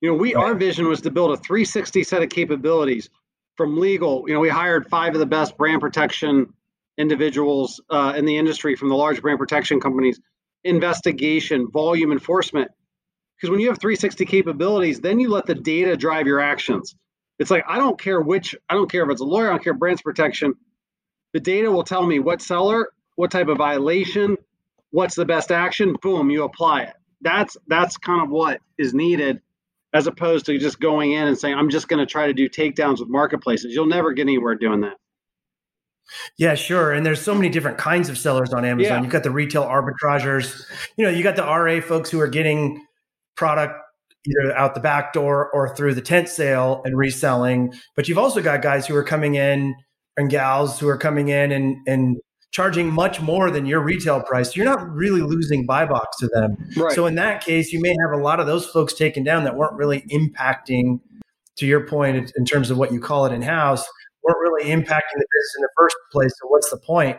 [0.00, 3.08] you know we our vision was to build a 360 set of capabilities
[3.56, 4.24] from legal.
[4.26, 6.52] You know we hired five of the best brand protection
[6.96, 10.20] individuals uh, in the industry from the large brand protection companies
[10.64, 12.70] investigation volume enforcement
[13.36, 16.94] because when you have 360 capabilities then you let the data drive your actions
[17.38, 19.64] it's like I don't care which I don't care if it's a lawyer, I don't
[19.64, 20.54] care brands protection.
[21.32, 24.36] The data will tell me what seller, what type of violation,
[24.90, 25.96] what's the best action.
[26.00, 26.94] Boom, you apply it.
[27.22, 29.40] That's that's kind of what is needed,
[29.92, 32.48] as opposed to just going in and saying I'm just going to try to do
[32.48, 33.74] takedowns with marketplaces.
[33.74, 34.96] You'll never get anywhere doing that.
[36.36, 36.92] Yeah, sure.
[36.92, 38.92] And there's so many different kinds of sellers on Amazon.
[38.92, 39.02] Yeah.
[39.02, 40.64] You've got the retail arbitragers.
[40.96, 42.84] You know, you got the RA folks who are getting
[43.36, 43.74] product
[44.26, 47.74] either out the back door or through the tent sale and reselling.
[47.94, 49.74] But you've also got guys who are coming in
[50.16, 52.16] and gals who are coming in and, and
[52.52, 54.54] charging much more than your retail price.
[54.54, 56.56] You're not really losing buy box to them.
[56.76, 56.92] Right.
[56.94, 59.56] So in that case, you may have a lot of those folks taken down that
[59.56, 61.00] weren't really impacting,
[61.56, 63.84] to your point, in terms of what you call it in house,
[64.24, 66.32] weren't really impacting the business in the first place.
[66.40, 67.18] So what's the point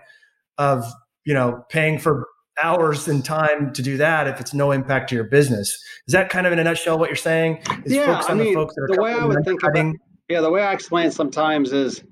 [0.58, 0.86] of
[1.26, 2.28] you know paying for
[2.62, 5.70] hours and time to do that if it's no impact to your business.
[6.08, 7.62] Is that kind of in a nutshell what you're saying?
[7.84, 9.94] Is yeah, I mean, the, the way I would think about
[10.30, 12.04] yeah, the way I explain sometimes is,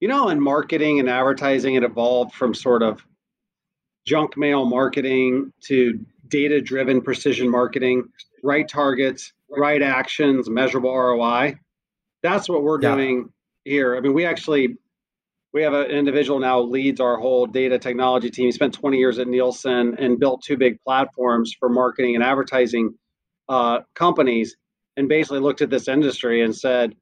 [0.00, 3.04] you know, in marketing and advertising, it evolved from sort of
[4.06, 5.98] junk mail marketing to
[6.28, 8.04] data driven precision marketing,
[8.42, 11.58] right targets, right actions, measurable ROI.
[12.22, 12.94] That's what we're yeah.
[12.94, 13.30] doing
[13.70, 13.96] here.
[13.96, 14.76] I mean, we actually
[15.52, 18.46] we have an individual now leads our whole data technology team.
[18.46, 22.94] He spent 20 years at Nielsen and built two big platforms for marketing and advertising
[23.48, 24.56] uh, companies,
[24.96, 26.94] and basically looked at this industry and said,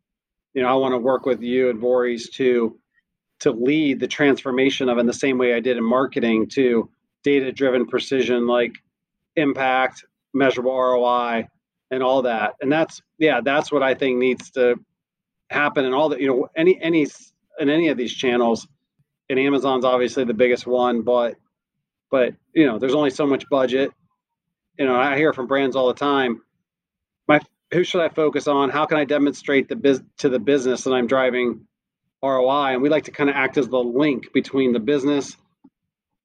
[0.55, 2.79] you know, I want to work with you and Vorys to
[3.41, 6.91] to lead the transformation of in the same way I did in marketing to
[7.23, 8.75] data driven precision like
[9.37, 10.05] impact,
[10.35, 11.47] measurable ROI,
[11.91, 12.55] and all that.
[12.61, 14.77] And that's yeah, that's what I think needs to
[15.51, 16.21] happen and all that.
[16.21, 17.07] You know, any any
[17.59, 18.67] in any of these channels.
[19.31, 21.37] And Amazon's obviously the biggest one, but
[22.11, 23.93] but you know, there's only so much budget.
[24.79, 26.43] You know, I hear from brands all the time.
[27.27, 27.41] My
[27.73, 28.71] who should I focus on?
[28.71, 31.67] How can I demonstrate the biz to the business that I'm driving
[32.23, 32.73] ROI?
[32.73, 35.37] And we like to kind of act as the link between the business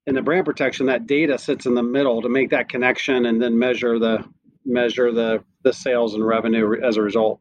[0.06, 0.86] and the brand protection.
[0.86, 4.24] That data sits in the middle to make that connection and then measure the
[4.64, 7.40] measure the the sales and revenue as a result.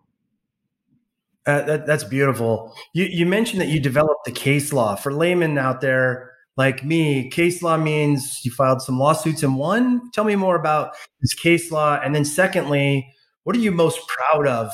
[1.46, 2.74] Uh, that, that's beautiful.
[2.94, 7.30] You, you mentioned that you developed the case law for laymen out there like me.
[7.30, 10.10] Case law means you filed some lawsuits in one.
[10.12, 12.00] Tell me more about this case law.
[12.02, 14.72] And then, secondly, what are you most proud of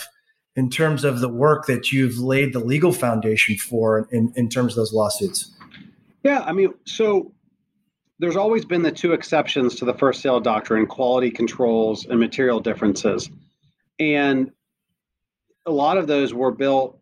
[0.56, 4.74] in terms of the work that you've laid the legal foundation for in, in terms
[4.74, 5.52] of those lawsuits?
[6.24, 7.34] Yeah, I mean, so
[8.20, 12.60] there's always been the two exceptions to the first sale doctrine quality controls and material
[12.60, 13.30] differences.
[14.00, 14.52] And
[15.66, 17.00] a lot of those were built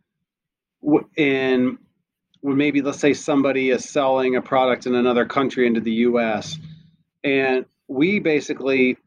[1.16, 1.78] in
[2.42, 6.58] when maybe let's say somebody is selling a product in another country into the US
[7.24, 8.98] and we basically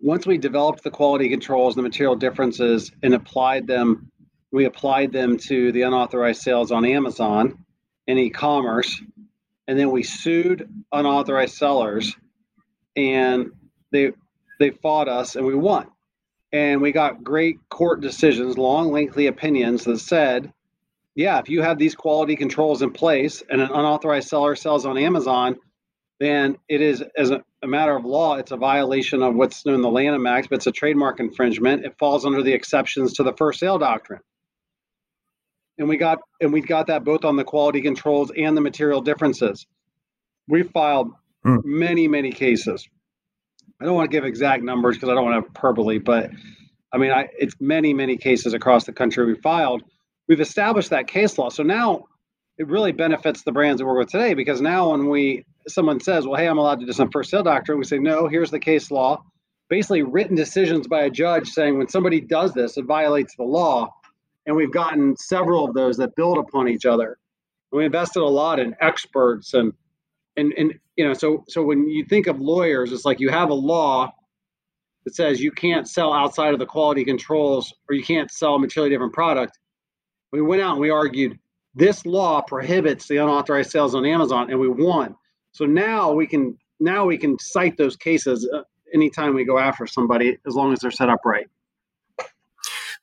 [0.00, 4.10] once we developed the quality controls the material differences and applied them
[4.52, 7.64] we applied them to the unauthorized sales on Amazon
[8.08, 9.00] and e-commerce
[9.68, 12.14] and then we sued unauthorized sellers
[12.96, 13.52] and
[13.92, 14.12] they
[14.58, 15.86] they fought us and we won
[16.52, 20.52] and we got great court decisions long lengthy opinions that said
[21.14, 24.98] yeah if you have these quality controls in place and an unauthorized seller sells on
[24.98, 25.56] amazon
[26.18, 29.82] then it is as a, a matter of law it's a violation of what's known
[29.82, 33.32] the lanham act but it's a trademark infringement it falls under the exceptions to the
[33.34, 34.20] first sale doctrine
[35.80, 39.00] and we got and we've got that both on the quality controls and the material
[39.00, 39.66] differences.
[40.46, 41.10] We filed
[41.42, 41.56] hmm.
[41.64, 42.86] many many cases.
[43.80, 46.30] I don't want to give exact numbers because I don't want to hyperbole, but
[46.92, 49.82] I mean, I, it's many many cases across the country we filed.
[50.28, 52.04] We've established that case law, so now
[52.58, 56.26] it really benefits the brands that we're with today because now when we someone says,
[56.26, 58.60] "Well, hey, I'm allowed to do some first sale doctrine," we say, "No, here's the
[58.60, 59.22] case law."
[59.68, 63.88] Basically, written decisions by a judge saying when somebody does this, it violates the law
[64.46, 67.18] and we've gotten several of those that build upon each other.
[67.72, 69.72] We invested a lot in experts and
[70.36, 73.48] and and you know so so when you think of lawyers, it's like you have
[73.48, 74.12] a law
[75.06, 78.58] that says you can't sell outside of the quality controls or you can't sell a
[78.58, 79.58] materially different product.
[80.30, 81.38] We went out and we argued
[81.74, 85.16] this law prohibits the unauthorized sales on Amazon, and we won.
[85.52, 88.60] So now we can now we can cite those cases uh,
[88.92, 91.46] anytime we go after somebody as long as they're set up right.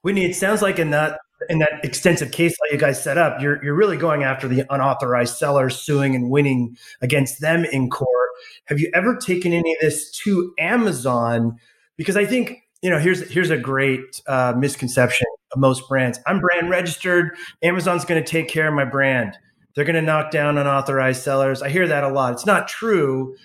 [0.04, 1.20] Whitney, it sounds like in that
[1.50, 4.66] in that extensive case that you guys set up, you're you're really going after the
[4.70, 8.30] unauthorized sellers, suing and winning against them in court.
[8.66, 11.58] Have you ever taken any of this to Amazon?
[11.96, 16.20] Because I think you know here's here's a great uh, misconception of most brands.
[16.26, 17.36] I'm brand registered.
[17.64, 19.38] Amazon's going to take care of my brand.
[19.76, 21.62] They're going to knock down unauthorized sellers.
[21.62, 22.34] I hear that a lot.
[22.34, 23.36] It's not true,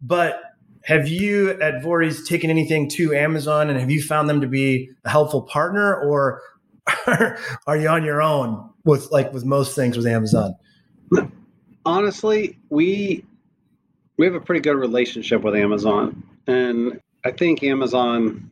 [0.00, 0.40] but
[0.84, 4.90] have you at Vorys taken anything to Amazon and have you found them to be
[5.04, 6.40] a helpful partner or
[7.66, 10.54] are you on your own with like with most things with Amazon?
[11.84, 13.24] Honestly, we
[14.16, 18.50] we have a pretty good relationship with Amazon, and I think Amazon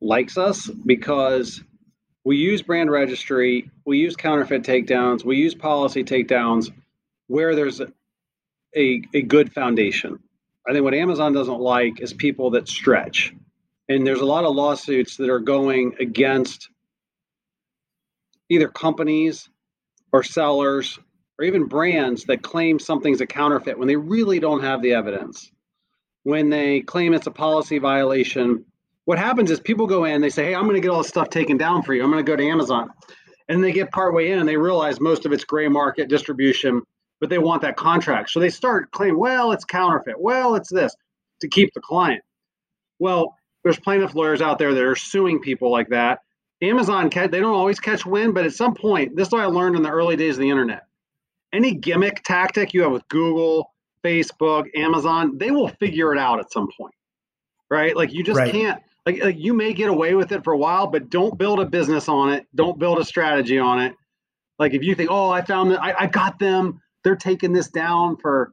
[0.00, 1.62] likes us because
[2.24, 6.72] we use brand registry, we use counterfeit takedowns, we use policy takedowns
[7.26, 7.92] where there's a,
[8.76, 10.18] a, a good foundation.
[10.66, 13.34] I think what Amazon doesn't like is people that stretch.
[13.88, 16.70] And there's a lot of lawsuits that are going against
[18.48, 19.48] either companies
[20.12, 20.98] or sellers
[21.38, 25.50] or even brands that claim something's a counterfeit when they really don't have the evidence.
[26.22, 28.64] When they claim it's a policy violation,
[29.04, 31.08] what happens is people go in, they say, Hey, I'm going to get all this
[31.08, 32.02] stuff taken down for you.
[32.02, 32.90] I'm going to go to Amazon.
[33.48, 36.80] And they get partway in and they realize most of it's gray market distribution,
[37.20, 38.30] but they want that contract.
[38.30, 40.18] So they start claiming, well, it's counterfeit.
[40.18, 40.94] Well, it's this
[41.40, 42.22] to keep the client.
[42.98, 46.20] Well, there's plaintiff lawyers out there that are suing people like that
[46.64, 49.76] Amazon, they don't always catch wind, but at some point, this is what I learned
[49.76, 50.86] in the early days of the internet.
[51.52, 53.72] Any gimmick tactic you have with Google,
[54.04, 56.94] Facebook, Amazon, they will figure it out at some point,
[57.70, 57.96] right?
[57.96, 58.52] Like you just right.
[58.52, 58.82] can't.
[59.06, 61.66] Like, like you may get away with it for a while, but don't build a
[61.66, 62.46] business on it.
[62.54, 63.94] Don't build a strategy on it.
[64.58, 67.68] Like if you think, oh, I found that I, I got them, they're taking this
[67.68, 68.52] down for,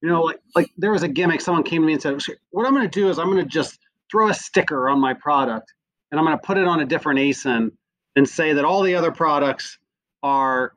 [0.00, 1.40] you know, like like there was a gimmick.
[1.40, 2.16] Someone came to me and said,
[2.50, 3.78] what I'm going to do is I'm going to just
[4.10, 5.72] throw a sticker on my product
[6.10, 7.70] and I'm going to put it on a different ASIN
[8.16, 9.78] and say that all the other products
[10.22, 10.74] are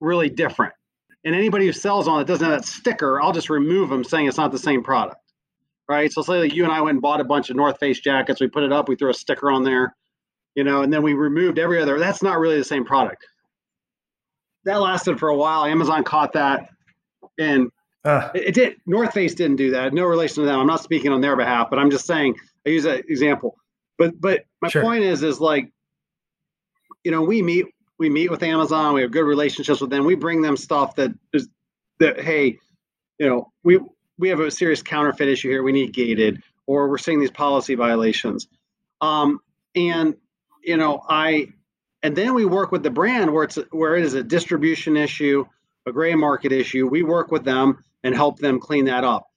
[0.00, 0.74] really different.
[1.24, 4.26] And anybody who sells on it doesn't have that sticker, I'll just remove them saying
[4.26, 5.16] it's not the same product.
[5.88, 6.12] Right.
[6.12, 8.40] So say like you and I went and bought a bunch of North Face jackets,
[8.40, 9.94] we put it up, we threw a sticker on there,
[10.54, 11.98] you know, and then we removed every other.
[11.98, 13.26] That's not really the same product.
[14.64, 15.64] That lasted for a while.
[15.64, 16.70] Amazon caught that
[17.38, 17.70] and
[18.04, 18.76] uh, it, it did.
[18.86, 19.92] North Face didn't do that.
[19.92, 20.58] No relation to them.
[20.58, 23.56] I'm not speaking on their behalf, but I'm just saying I use that example.
[24.02, 24.82] But but my sure.
[24.82, 25.70] point is is like,
[27.04, 27.66] you know, we meet
[27.98, 28.94] we meet with Amazon.
[28.94, 30.04] We have good relationships with them.
[30.04, 31.48] We bring them stuff that is
[32.00, 32.58] that hey,
[33.20, 33.78] you know, we
[34.18, 35.62] we have a serious counterfeit issue here.
[35.62, 38.48] We need gated, or we're seeing these policy violations.
[39.00, 39.38] Um,
[39.76, 40.16] and
[40.64, 41.52] you know, I
[42.02, 45.44] and then we work with the brand where it's where it is a distribution issue,
[45.86, 46.88] a gray market issue.
[46.88, 49.28] We work with them and help them clean that up.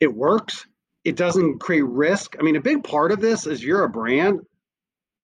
[0.00, 0.66] It works
[1.04, 2.36] it doesn't create risk.
[2.38, 4.40] I mean, a big part of this is you're a brand.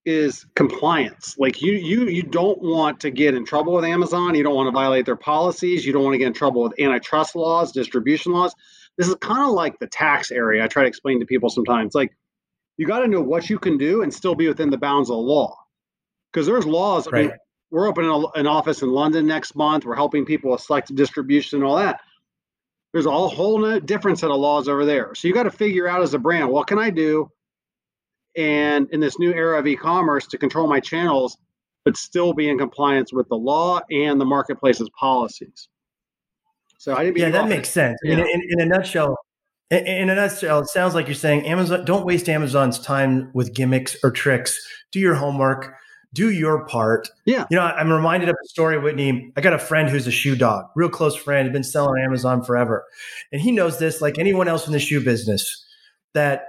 [0.07, 1.37] is compliance.
[1.37, 4.37] Like you you you don't want to get in trouble with Amazon.
[4.37, 5.85] You don't want to violate their policies.
[5.85, 8.55] You don't want to get in trouble with antitrust laws, distribution laws.
[8.97, 10.65] This is kind of like the tax area.
[10.65, 11.95] I try to explain to people sometimes.
[11.95, 12.17] Like
[12.77, 15.17] you got to know what you can do and still be within the bounds of
[15.17, 15.57] the law.
[16.33, 17.09] Because there's laws.
[17.11, 17.19] Right.
[17.19, 17.37] I mean,
[17.73, 19.85] we're opening a, an office in London next month.
[19.85, 22.01] We're helping people with selective distribution and all that.
[22.97, 25.15] There's a whole different set of laws over there.
[25.15, 27.31] So you got to figure out as a brand, what can I do
[28.35, 31.37] and in this new era of e-commerce to control my channels
[31.85, 35.69] but still be in compliance with the law and the marketplace's policies.
[36.79, 37.99] So i didn't yeah that makes sense.
[38.03, 38.15] Yeah.
[38.15, 39.19] in, in, in, a nutshell
[39.71, 43.95] in a nutshell it sounds like you're saying amazon don't waste amazon's time with gimmicks
[44.03, 44.59] or tricks.
[44.91, 45.75] Do your homework
[46.17, 47.11] do your part.
[47.27, 47.47] Yeah.
[47.51, 49.31] You know, I'm reminded of a story, Whitney.
[49.37, 52.43] I got a friend who's a shoe dog, real close friend, He's been selling Amazon
[52.43, 52.85] forever.
[53.31, 55.65] And he knows this, like anyone else in the shoe business,
[56.15, 56.47] that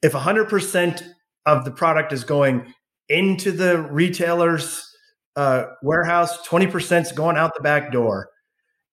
[0.00, 1.02] if 100%
[1.44, 2.72] of the product is going
[3.08, 4.86] into the retailer's
[5.34, 8.30] uh, warehouse, 20% is going out the back door.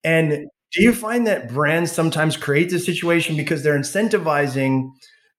[0.03, 4.89] And do you find that brands sometimes create this situation because they're incentivizing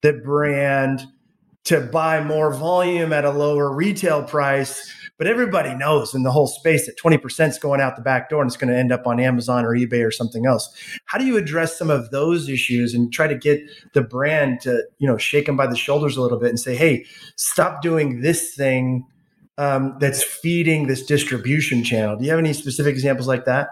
[0.03, 1.03] the brand
[1.68, 4.94] to buy more volume at a lower retail price?
[5.18, 8.40] But everybody knows in the whole space that 20% is going out the back door
[8.40, 10.72] and it's going to end up on Amazon or eBay or something else.
[11.07, 13.61] How do you address some of those issues and try to get
[13.94, 16.76] the brand to, you know, shake them by the shoulders a little bit and say,
[16.76, 17.04] hey,
[17.35, 19.04] stop doing this thing
[19.59, 22.16] um, that's feeding this distribution channel?
[22.16, 23.70] Do you have any specific examples like that?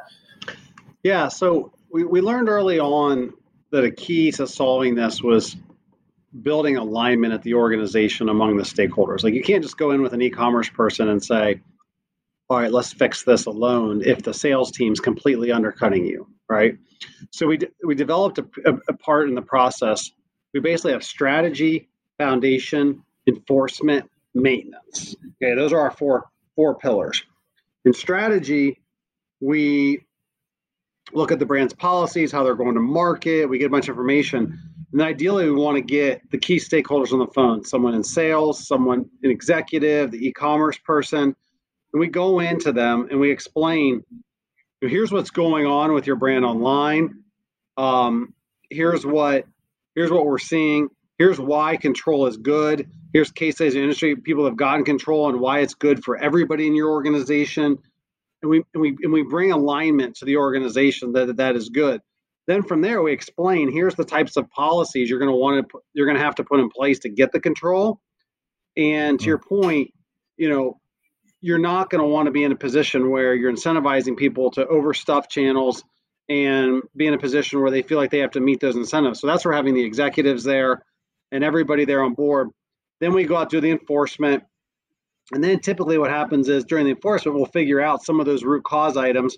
[1.05, 1.29] Yeah.
[1.29, 3.33] So we, we learned early on
[3.71, 5.57] that a key to solving this was
[6.43, 9.23] building alignment at the organization among the stakeholders.
[9.23, 11.61] Like you can't just go in with an e-commerce person and say,
[12.49, 16.77] "All right, let's fix this alone." If the sales team's completely undercutting you, right?
[17.31, 18.47] So we we developed a,
[18.89, 20.11] a part in the process.
[20.53, 25.17] We basically have strategy, foundation, enforcement, maintenance.
[25.43, 27.23] Okay, those are our four four pillars.
[27.85, 28.81] In strategy,
[29.41, 30.05] we
[31.13, 33.47] look at the brand's policies, how they're going to market.
[33.47, 34.59] We get a bunch of information
[34.93, 38.67] and ideally, we want to get the key stakeholders on the phone someone in sales,
[38.67, 41.35] someone, an executive, the e commerce person.
[41.93, 44.03] And we go into them and we explain
[44.81, 47.23] here's what's going on with your brand online.
[47.77, 48.35] Um,
[48.71, 49.45] here's what
[49.95, 50.89] here's what we're seeing.
[51.19, 52.89] Here's why control is good.
[53.13, 56.67] Here's case studies in industry people have gotten control and why it's good for everybody
[56.67, 57.79] in your organization.
[58.43, 62.01] And we and we and we bring alignment to the organization that that is good.
[62.47, 65.79] Then from there, we explain here's the types of policies you're going to want to
[65.95, 68.01] you're going to have to put in place to get the control.
[68.77, 69.29] And to mm-hmm.
[69.29, 69.91] your point,
[70.37, 70.81] you know,
[71.41, 74.65] you're not going to want to be in a position where you're incentivizing people to
[74.65, 75.85] overstuff channels
[76.29, 79.21] and be in a position where they feel like they have to meet those incentives.
[79.21, 80.83] So that's where having the executives there
[81.31, 82.49] and everybody there on board.
[83.01, 84.45] Then we go out do the enforcement.
[85.33, 88.45] And then typically what happens is during the enforcement, we'll figure out some of those
[88.45, 89.37] root cause items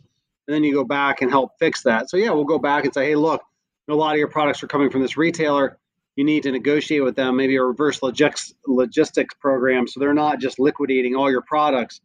[0.48, 2.08] and then you go back and help fix that.
[2.08, 3.42] So yeah, we'll go back and say, hey, look,
[3.88, 5.78] a lot of your products are coming from this retailer.
[6.16, 10.40] You need to negotiate with them, maybe a reverse logistics logistics program, so they're not
[10.40, 12.00] just liquidating all your products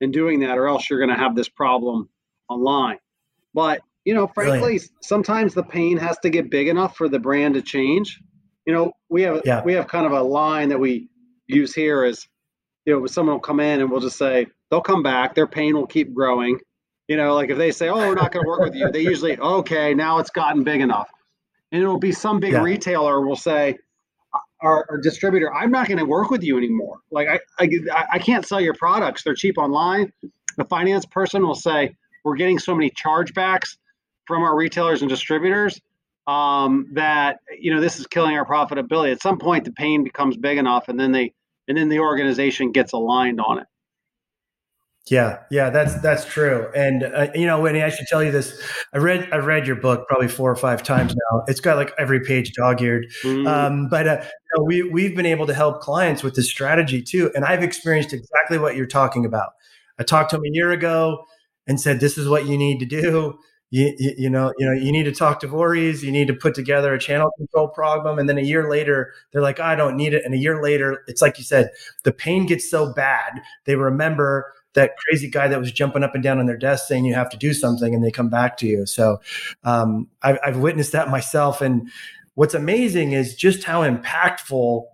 [0.00, 2.08] and doing that, or else you're going to have this problem
[2.48, 2.98] online.
[3.52, 4.90] But you know, frankly, Brilliant.
[5.02, 8.20] sometimes the pain has to get big enough for the brand to change.
[8.64, 9.62] You know, we have yeah.
[9.62, 11.08] we have kind of a line that we
[11.46, 12.26] use here is,
[12.86, 15.74] you know, someone will come in and we'll just say they'll come back, their pain
[15.74, 16.58] will keep growing,
[17.08, 19.00] you know, like if they say, "Oh, we're not going to work with you," they
[19.00, 21.10] usually, "Okay, now it's gotten big enough,"
[21.72, 22.62] and it'll be some big yeah.
[22.62, 23.78] retailer will say,
[24.60, 26.98] our, our, distributor, I'm not going to work with you anymore.
[27.10, 30.12] Like I, I, I can't sell your products; they're cheap online.
[30.58, 33.78] The finance person will say, "We're getting so many chargebacks
[34.26, 35.80] from our retailers and distributors
[36.26, 40.36] um, that you know this is killing our profitability." At some point, the pain becomes
[40.36, 41.32] big enough, and then they,
[41.68, 43.66] and then the organization gets aligned on it.
[45.10, 46.70] Yeah, yeah, that's that's true.
[46.74, 48.60] And uh, you know, Whitney, I should tell you this.
[48.92, 51.44] I read I read your book probably four or five times now.
[51.46, 53.06] It's got like every page dog-eared.
[53.22, 53.46] Mm-hmm.
[53.46, 57.02] Um, but uh, you know, we we've been able to help clients with this strategy
[57.02, 59.50] too, and I've experienced exactly what you're talking about.
[59.98, 61.24] I talked to him a year ago
[61.66, 63.38] and said, "This is what you need to do."
[63.70, 66.02] You, you, you, know, you know, you need to talk to Vorys.
[66.02, 69.42] You need to put together a channel control problem, and then a year later, they're
[69.42, 71.70] like, "I don't need it." And a year later, it's like you said,
[72.02, 76.22] the pain gets so bad they remember that crazy guy that was jumping up and
[76.22, 78.66] down on their desk saying you have to do something and they come back to
[78.66, 78.86] you.
[78.86, 79.20] So
[79.64, 81.60] um, I've, I've witnessed that myself.
[81.60, 81.90] And
[82.34, 84.84] what's amazing is just how impactful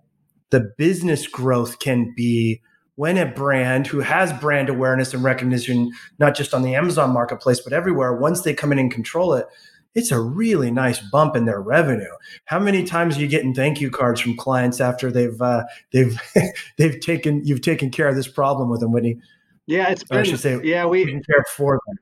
[0.49, 2.61] the business growth can be
[2.95, 7.59] when a brand who has brand awareness and recognition, not just on the Amazon marketplace,
[7.59, 9.45] but everywhere, once they come in and control it,
[9.93, 12.11] it's a really nice bump in their revenue.
[12.45, 16.19] How many times are you getting thank you cards from clients after they've uh, they've
[16.77, 19.19] they've taken you've taken care of this problem with them, Whitney?
[19.67, 21.97] Yeah, it's been, I should say, yeah, we care for them.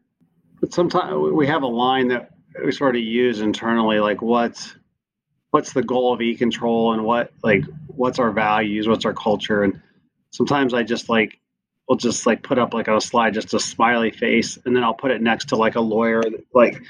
[0.59, 2.32] But sometimes we have a line that
[2.64, 4.76] we sort of use internally, like what's
[5.51, 9.82] what's the goal of e-control and what like what's our values, what's our culture, and
[10.32, 11.39] sometimes I just like
[11.88, 14.84] will just like put up like on a slide just a smiley face, and then
[14.84, 16.82] I'll put it next to like a lawyer, like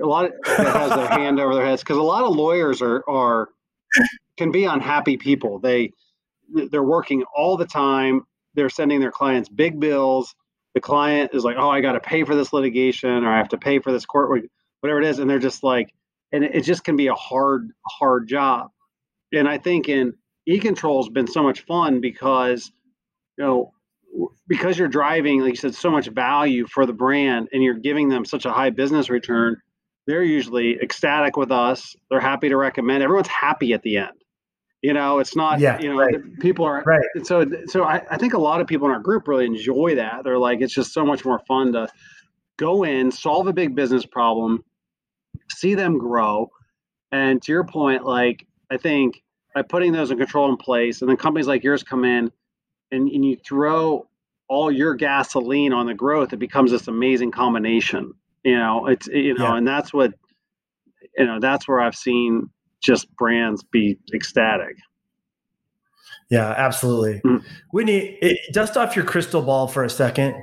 [0.00, 2.82] a lot of, that has their hand over their heads because a lot of lawyers
[2.82, 3.48] are are
[4.36, 5.58] can be unhappy people.
[5.58, 5.92] They
[6.70, 8.26] they're working all the time.
[8.54, 10.34] They're sending their clients big bills.
[10.74, 13.48] The client is like, "Oh, I got to pay for this litigation, or I have
[13.50, 14.30] to pay for this court,
[14.80, 15.92] whatever it is," and they're just like,
[16.32, 18.70] and it just can be a hard, hard job.
[19.32, 20.14] And I think in
[20.46, 22.70] e-control has been so much fun because,
[23.38, 23.72] you know,
[24.48, 28.08] because you're driving, like you said, so much value for the brand, and you're giving
[28.08, 29.56] them such a high business return
[30.06, 31.94] they're usually ecstatic with us.
[32.10, 33.02] They're happy to recommend.
[33.02, 34.19] Everyone's happy at the end.
[34.82, 36.38] You know, it's not, yeah, you know, right.
[36.40, 37.00] people are, right.
[37.22, 40.24] so, so I, I think a lot of people in our group really enjoy that.
[40.24, 41.86] They're like, it's just so much more fun to
[42.56, 44.64] go in, solve a big business problem,
[45.50, 46.50] see them grow.
[47.12, 49.22] And to your point, like, I think
[49.54, 52.32] by putting those in control in place, and then companies like yours come in
[52.90, 54.08] and, and you throw
[54.48, 58.14] all your gasoline on the growth, it becomes this amazing combination
[58.44, 59.56] you know it's you know yeah.
[59.56, 60.14] and that's what
[61.16, 62.48] you know that's where i've seen
[62.80, 64.76] just brands be ecstatic.
[66.30, 67.20] Yeah absolutely.
[67.24, 67.46] Mm-hmm.
[67.72, 70.34] whitney it, dust off your crystal ball for a second.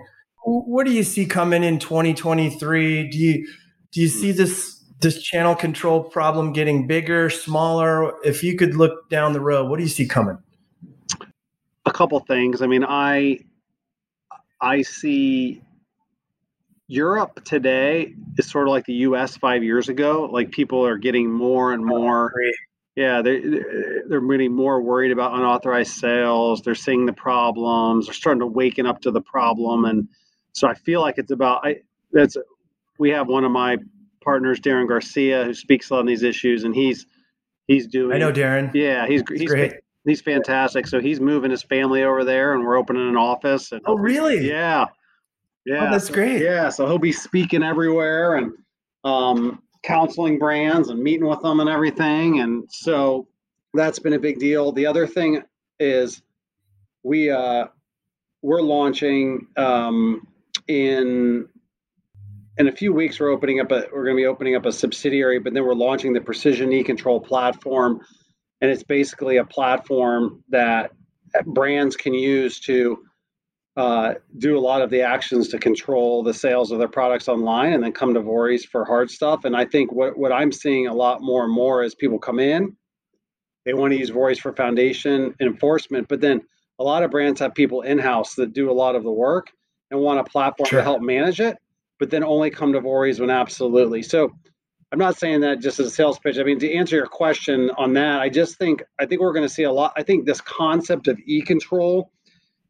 [0.43, 3.47] What do you see coming in 2023 do you
[3.91, 8.13] do you see this this channel control problem getting bigger smaller?
[8.23, 10.38] If you could look down the road what do you see coming?
[11.85, 12.61] A couple things.
[12.61, 13.39] I mean i
[14.61, 15.61] i see
[16.88, 19.35] Europe today is sort of like the U.S.
[19.38, 20.29] five years ago.
[20.31, 22.33] Like people are getting more and more.
[22.95, 23.41] Yeah, they're
[24.07, 26.61] they're getting more worried about unauthorized sales.
[26.61, 28.07] They're seeing the problems.
[28.07, 30.07] They're starting to waken up to the problem, and
[30.53, 31.65] so I feel like it's about.
[31.65, 31.81] I
[32.11, 32.38] that's
[32.97, 33.77] we have one of my
[34.23, 37.05] partners, Darren Garcia, who speaks on these issues, and he's
[37.67, 38.15] he's doing.
[38.15, 38.73] I know Darren.
[38.73, 39.73] Yeah, he's he's, he's great.
[40.05, 40.88] He's fantastic.
[40.88, 43.73] So he's moving his family over there, and we're opening an office.
[43.73, 44.47] And oh, really?
[44.47, 44.85] Yeah.
[45.68, 46.41] Yeah, oh, that's great.
[46.41, 48.53] Yeah, so he'll be speaking everywhere and
[49.03, 52.39] um, counseling brands and meeting with them and everything.
[52.39, 53.28] And so
[53.74, 54.72] that's been a big deal.
[54.72, 55.43] The other thing
[55.78, 56.22] is
[57.03, 57.68] we uh,
[58.41, 60.26] we're launching um,
[60.70, 61.49] in
[62.57, 63.20] in a few weeks.
[63.20, 65.74] We're opening up a we're going to be opening up a subsidiary, but then we're
[65.74, 67.99] launching the Precision E Control platform,
[68.61, 70.91] and it's basically a platform that
[71.45, 73.03] brands can use to
[73.78, 77.73] uh, do a lot of the actions to control the sales of their products online
[77.73, 79.45] and then come to Vorys for hard stuff.
[79.45, 82.39] And I think what, what I'm seeing a lot more and more is people come
[82.39, 82.75] in,
[83.65, 86.41] they want to use Vorys for foundation enforcement, but then
[86.80, 89.51] a lot of brands have people in house that do a lot of the work
[89.91, 90.80] and want a platform sure.
[90.80, 91.57] to help manage it,
[91.99, 94.01] but then only come to Vorys when absolutely.
[94.01, 94.32] So
[94.91, 96.39] I'm not saying that just as a sales pitch.
[96.39, 99.47] I mean, to answer your question on that, I just think I think we're going
[99.47, 99.93] to see a lot.
[99.95, 102.11] I think this concept of e-control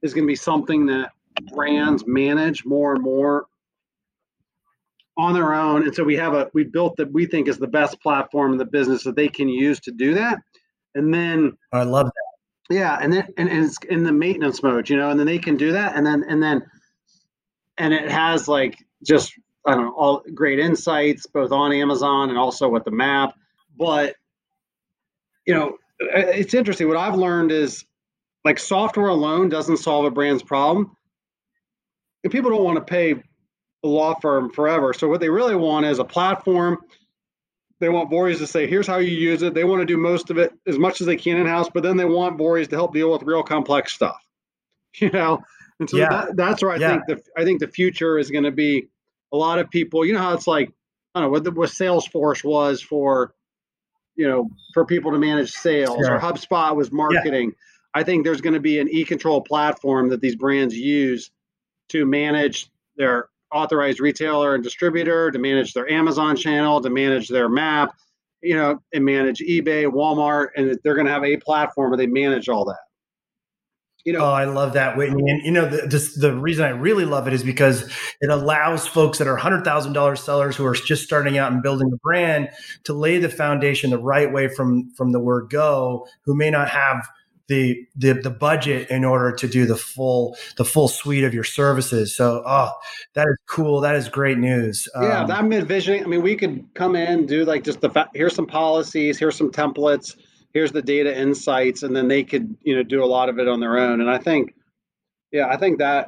[0.01, 1.11] is going to be something that
[1.53, 3.47] brands manage more and more
[5.17, 5.83] on their own.
[5.83, 8.57] And so we have a we built that we think is the best platform in
[8.57, 10.39] the business that they can use to do that.
[10.95, 12.75] And then I love that.
[12.75, 15.39] Yeah, and then and, and it's in the maintenance mode, you know, and then they
[15.39, 16.63] can do that, and then and then
[17.77, 19.33] and it has like just
[19.65, 23.35] I don't know all great insights both on Amazon and also with the map.
[23.77, 24.15] But
[25.45, 26.87] you know, it's interesting.
[26.87, 27.85] What I've learned is
[28.47, 30.95] like software alone doesn't solve a brand's problem.
[32.23, 33.11] And people don't want to pay
[33.83, 34.93] a law firm forever.
[34.93, 36.77] So what they really want is a platform.
[37.81, 39.53] They want Vorys to say, here's how you use it.
[39.53, 41.83] They want to do most of it as much as they can in house, but
[41.83, 44.17] then they want Vorys to help deal with real complex stuff.
[44.99, 45.43] You know,
[45.79, 46.09] and so yeah.
[46.09, 46.89] that, that's where I yeah.
[46.89, 48.87] think the I think the future is going to be
[49.31, 50.03] a lot of people.
[50.03, 50.71] You know how it's like
[51.13, 53.35] I don't know what, the, what Salesforce was for,
[54.15, 56.15] you know, for people to manage sales, sure.
[56.15, 57.49] or HubSpot was marketing.
[57.49, 57.63] Yeah
[57.97, 61.31] I think there's going to be an e-control platform that these brands use
[61.89, 67.49] to manage their authorized retailer and distributor, to manage their Amazon channel, to manage their
[67.49, 67.89] map,
[68.43, 72.05] you know, and manage eBay, Walmart, and they're going to have a platform where they
[72.05, 72.77] manage all that.
[74.05, 75.23] You know, oh, I love that, Whitney.
[75.29, 77.91] And you know, the, just the reason I really love it is because
[78.21, 81.63] it allows folks that are hundred thousand dollars sellers who are just starting out and
[81.63, 82.49] building a brand
[82.83, 86.69] to lay the foundation the right way from from the word go, who may not
[86.69, 87.09] have
[87.47, 91.43] the, the the budget in order to do the full the full suite of your
[91.43, 92.15] services.
[92.15, 92.71] So, oh,
[93.13, 93.81] that is cool.
[93.81, 94.87] That is great news.
[94.95, 96.03] Yeah, um, I'm envisioning.
[96.03, 99.51] I mean, we could come in do like just the here's some policies, here's some
[99.51, 100.17] templates,
[100.53, 103.47] here's the data insights, and then they could you know do a lot of it
[103.47, 104.01] on their own.
[104.01, 104.53] And I think,
[105.31, 106.07] yeah, I think that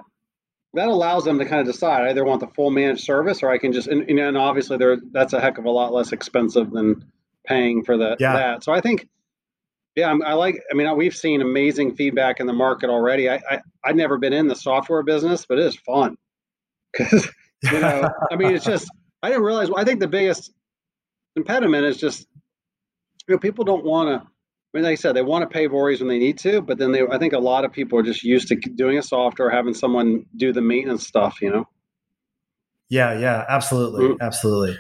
[0.74, 3.50] that allows them to kind of decide I either want the full managed service or
[3.50, 6.72] I can just and, and obviously there that's a heck of a lot less expensive
[6.72, 7.06] than
[7.46, 8.34] paying for the, yeah.
[8.34, 8.64] that.
[8.64, 9.08] So I think
[9.96, 10.62] yeah, I like.
[10.72, 13.30] I mean, we've seen amazing feedback in the market already.
[13.30, 16.18] I, I I've never been in the software business, but it is fun
[16.98, 17.28] because
[17.64, 18.88] you know, I mean, it's just
[19.24, 19.70] I didn't realize.
[19.76, 20.52] I think the biggest
[21.36, 22.28] impediment is just
[23.28, 24.28] you know people don't want to.
[24.28, 26.78] I mean, like I said, they want to pay Vorys when they need to, but
[26.78, 27.02] then they.
[27.02, 30.26] I think a lot of people are just used to doing a software, having someone
[30.38, 31.42] do the maintenance stuff.
[31.42, 31.68] You know.
[32.90, 33.18] Yeah.
[33.18, 33.46] Yeah.
[33.50, 34.06] Absolutely.
[34.06, 34.22] Mm-hmm.
[34.22, 34.78] Absolutely.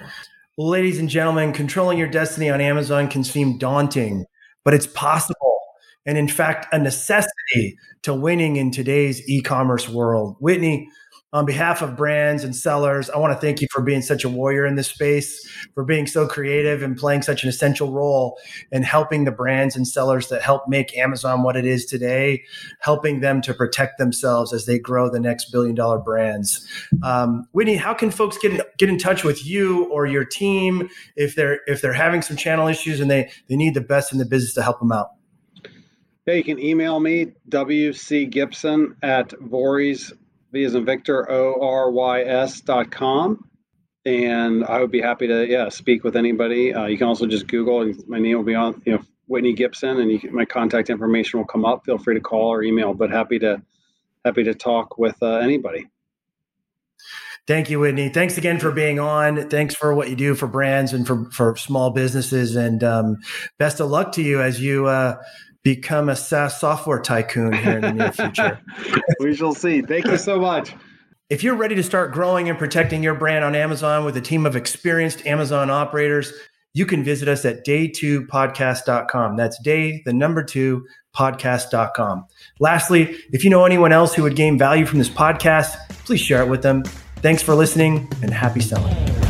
[0.57, 4.25] Well, ladies and gentlemen, controlling your destiny on Amazon can seem daunting
[4.69, 5.57] but it's possible.
[6.05, 10.35] And in fact, a necessity to winning in today's e commerce world.
[10.39, 10.87] Whitney,
[11.31, 14.29] on behalf of brands and sellers, I want to thank you for being such a
[14.29, 18.39] warrior in this space, for being so creative and playing such an essential role
[18.71, 22.43] in helping the brands and sellers that help make Amazon what it is today,
[22.79, 26.67] helping them to protect themselves as they grow the next billion dollar brands.
[27.03, 30.89] Um, Whitney, how can folks get in, get in touch with you or your team
[31.15, 34.17] if they're if they're having some channel issues and they they need the best in
[34.17, 35.09] the business to help them out?
[36.25, 40.11] Yeah, you can email me, WC Gibson at Vorys
[40.51, 43.49] V as in Victor, O R Y S dot com.
[44.05, 46.73] And I would be happy to, yeah, speak with anybody.
[46.73, 49.53] Uh, you can also just Google and my name will be on, you know, Whitney
[49.53, 51.85] Gibson and you, my contact information will come up.
[51.85, 53.61] Feel free to call or email, but happy to,
[54.25, 55.85] happy to talk with uh, anybody.
[57.45, 58.09] Thank you, Whitney.
[58.09, 59.49] Thanks again for being on.
[59.49, 62.55] Thanks for what you do for brands and for, for small businesses.
[62.55, 63.17] And um,
[63.57, 65.21] best of luck to you as you uh,
[65.63, 68.59] become a SaaS software tycoon here in the near future.
[69.19, 69.81] we shall see.
[69.81, 70.73] Thank you so much.
[71.29, 74.45] If you're ready to start growing and protecting your brand on Amazon with a team
[74.45, 76.33] of experienced Amazon operators,
[76.73, 79.35] you can visit us at day2podcast.com.
[79.35, 80.85] That's day, the number two,
[81.15, 82.25] podcast.com.
[82.59, 86.41] Lastly, if you know anyone else who would gain value from this podcast, please share
[86.41, 86.83] it with them.
[87.17, 89.28] Thanks for listening and happy selling.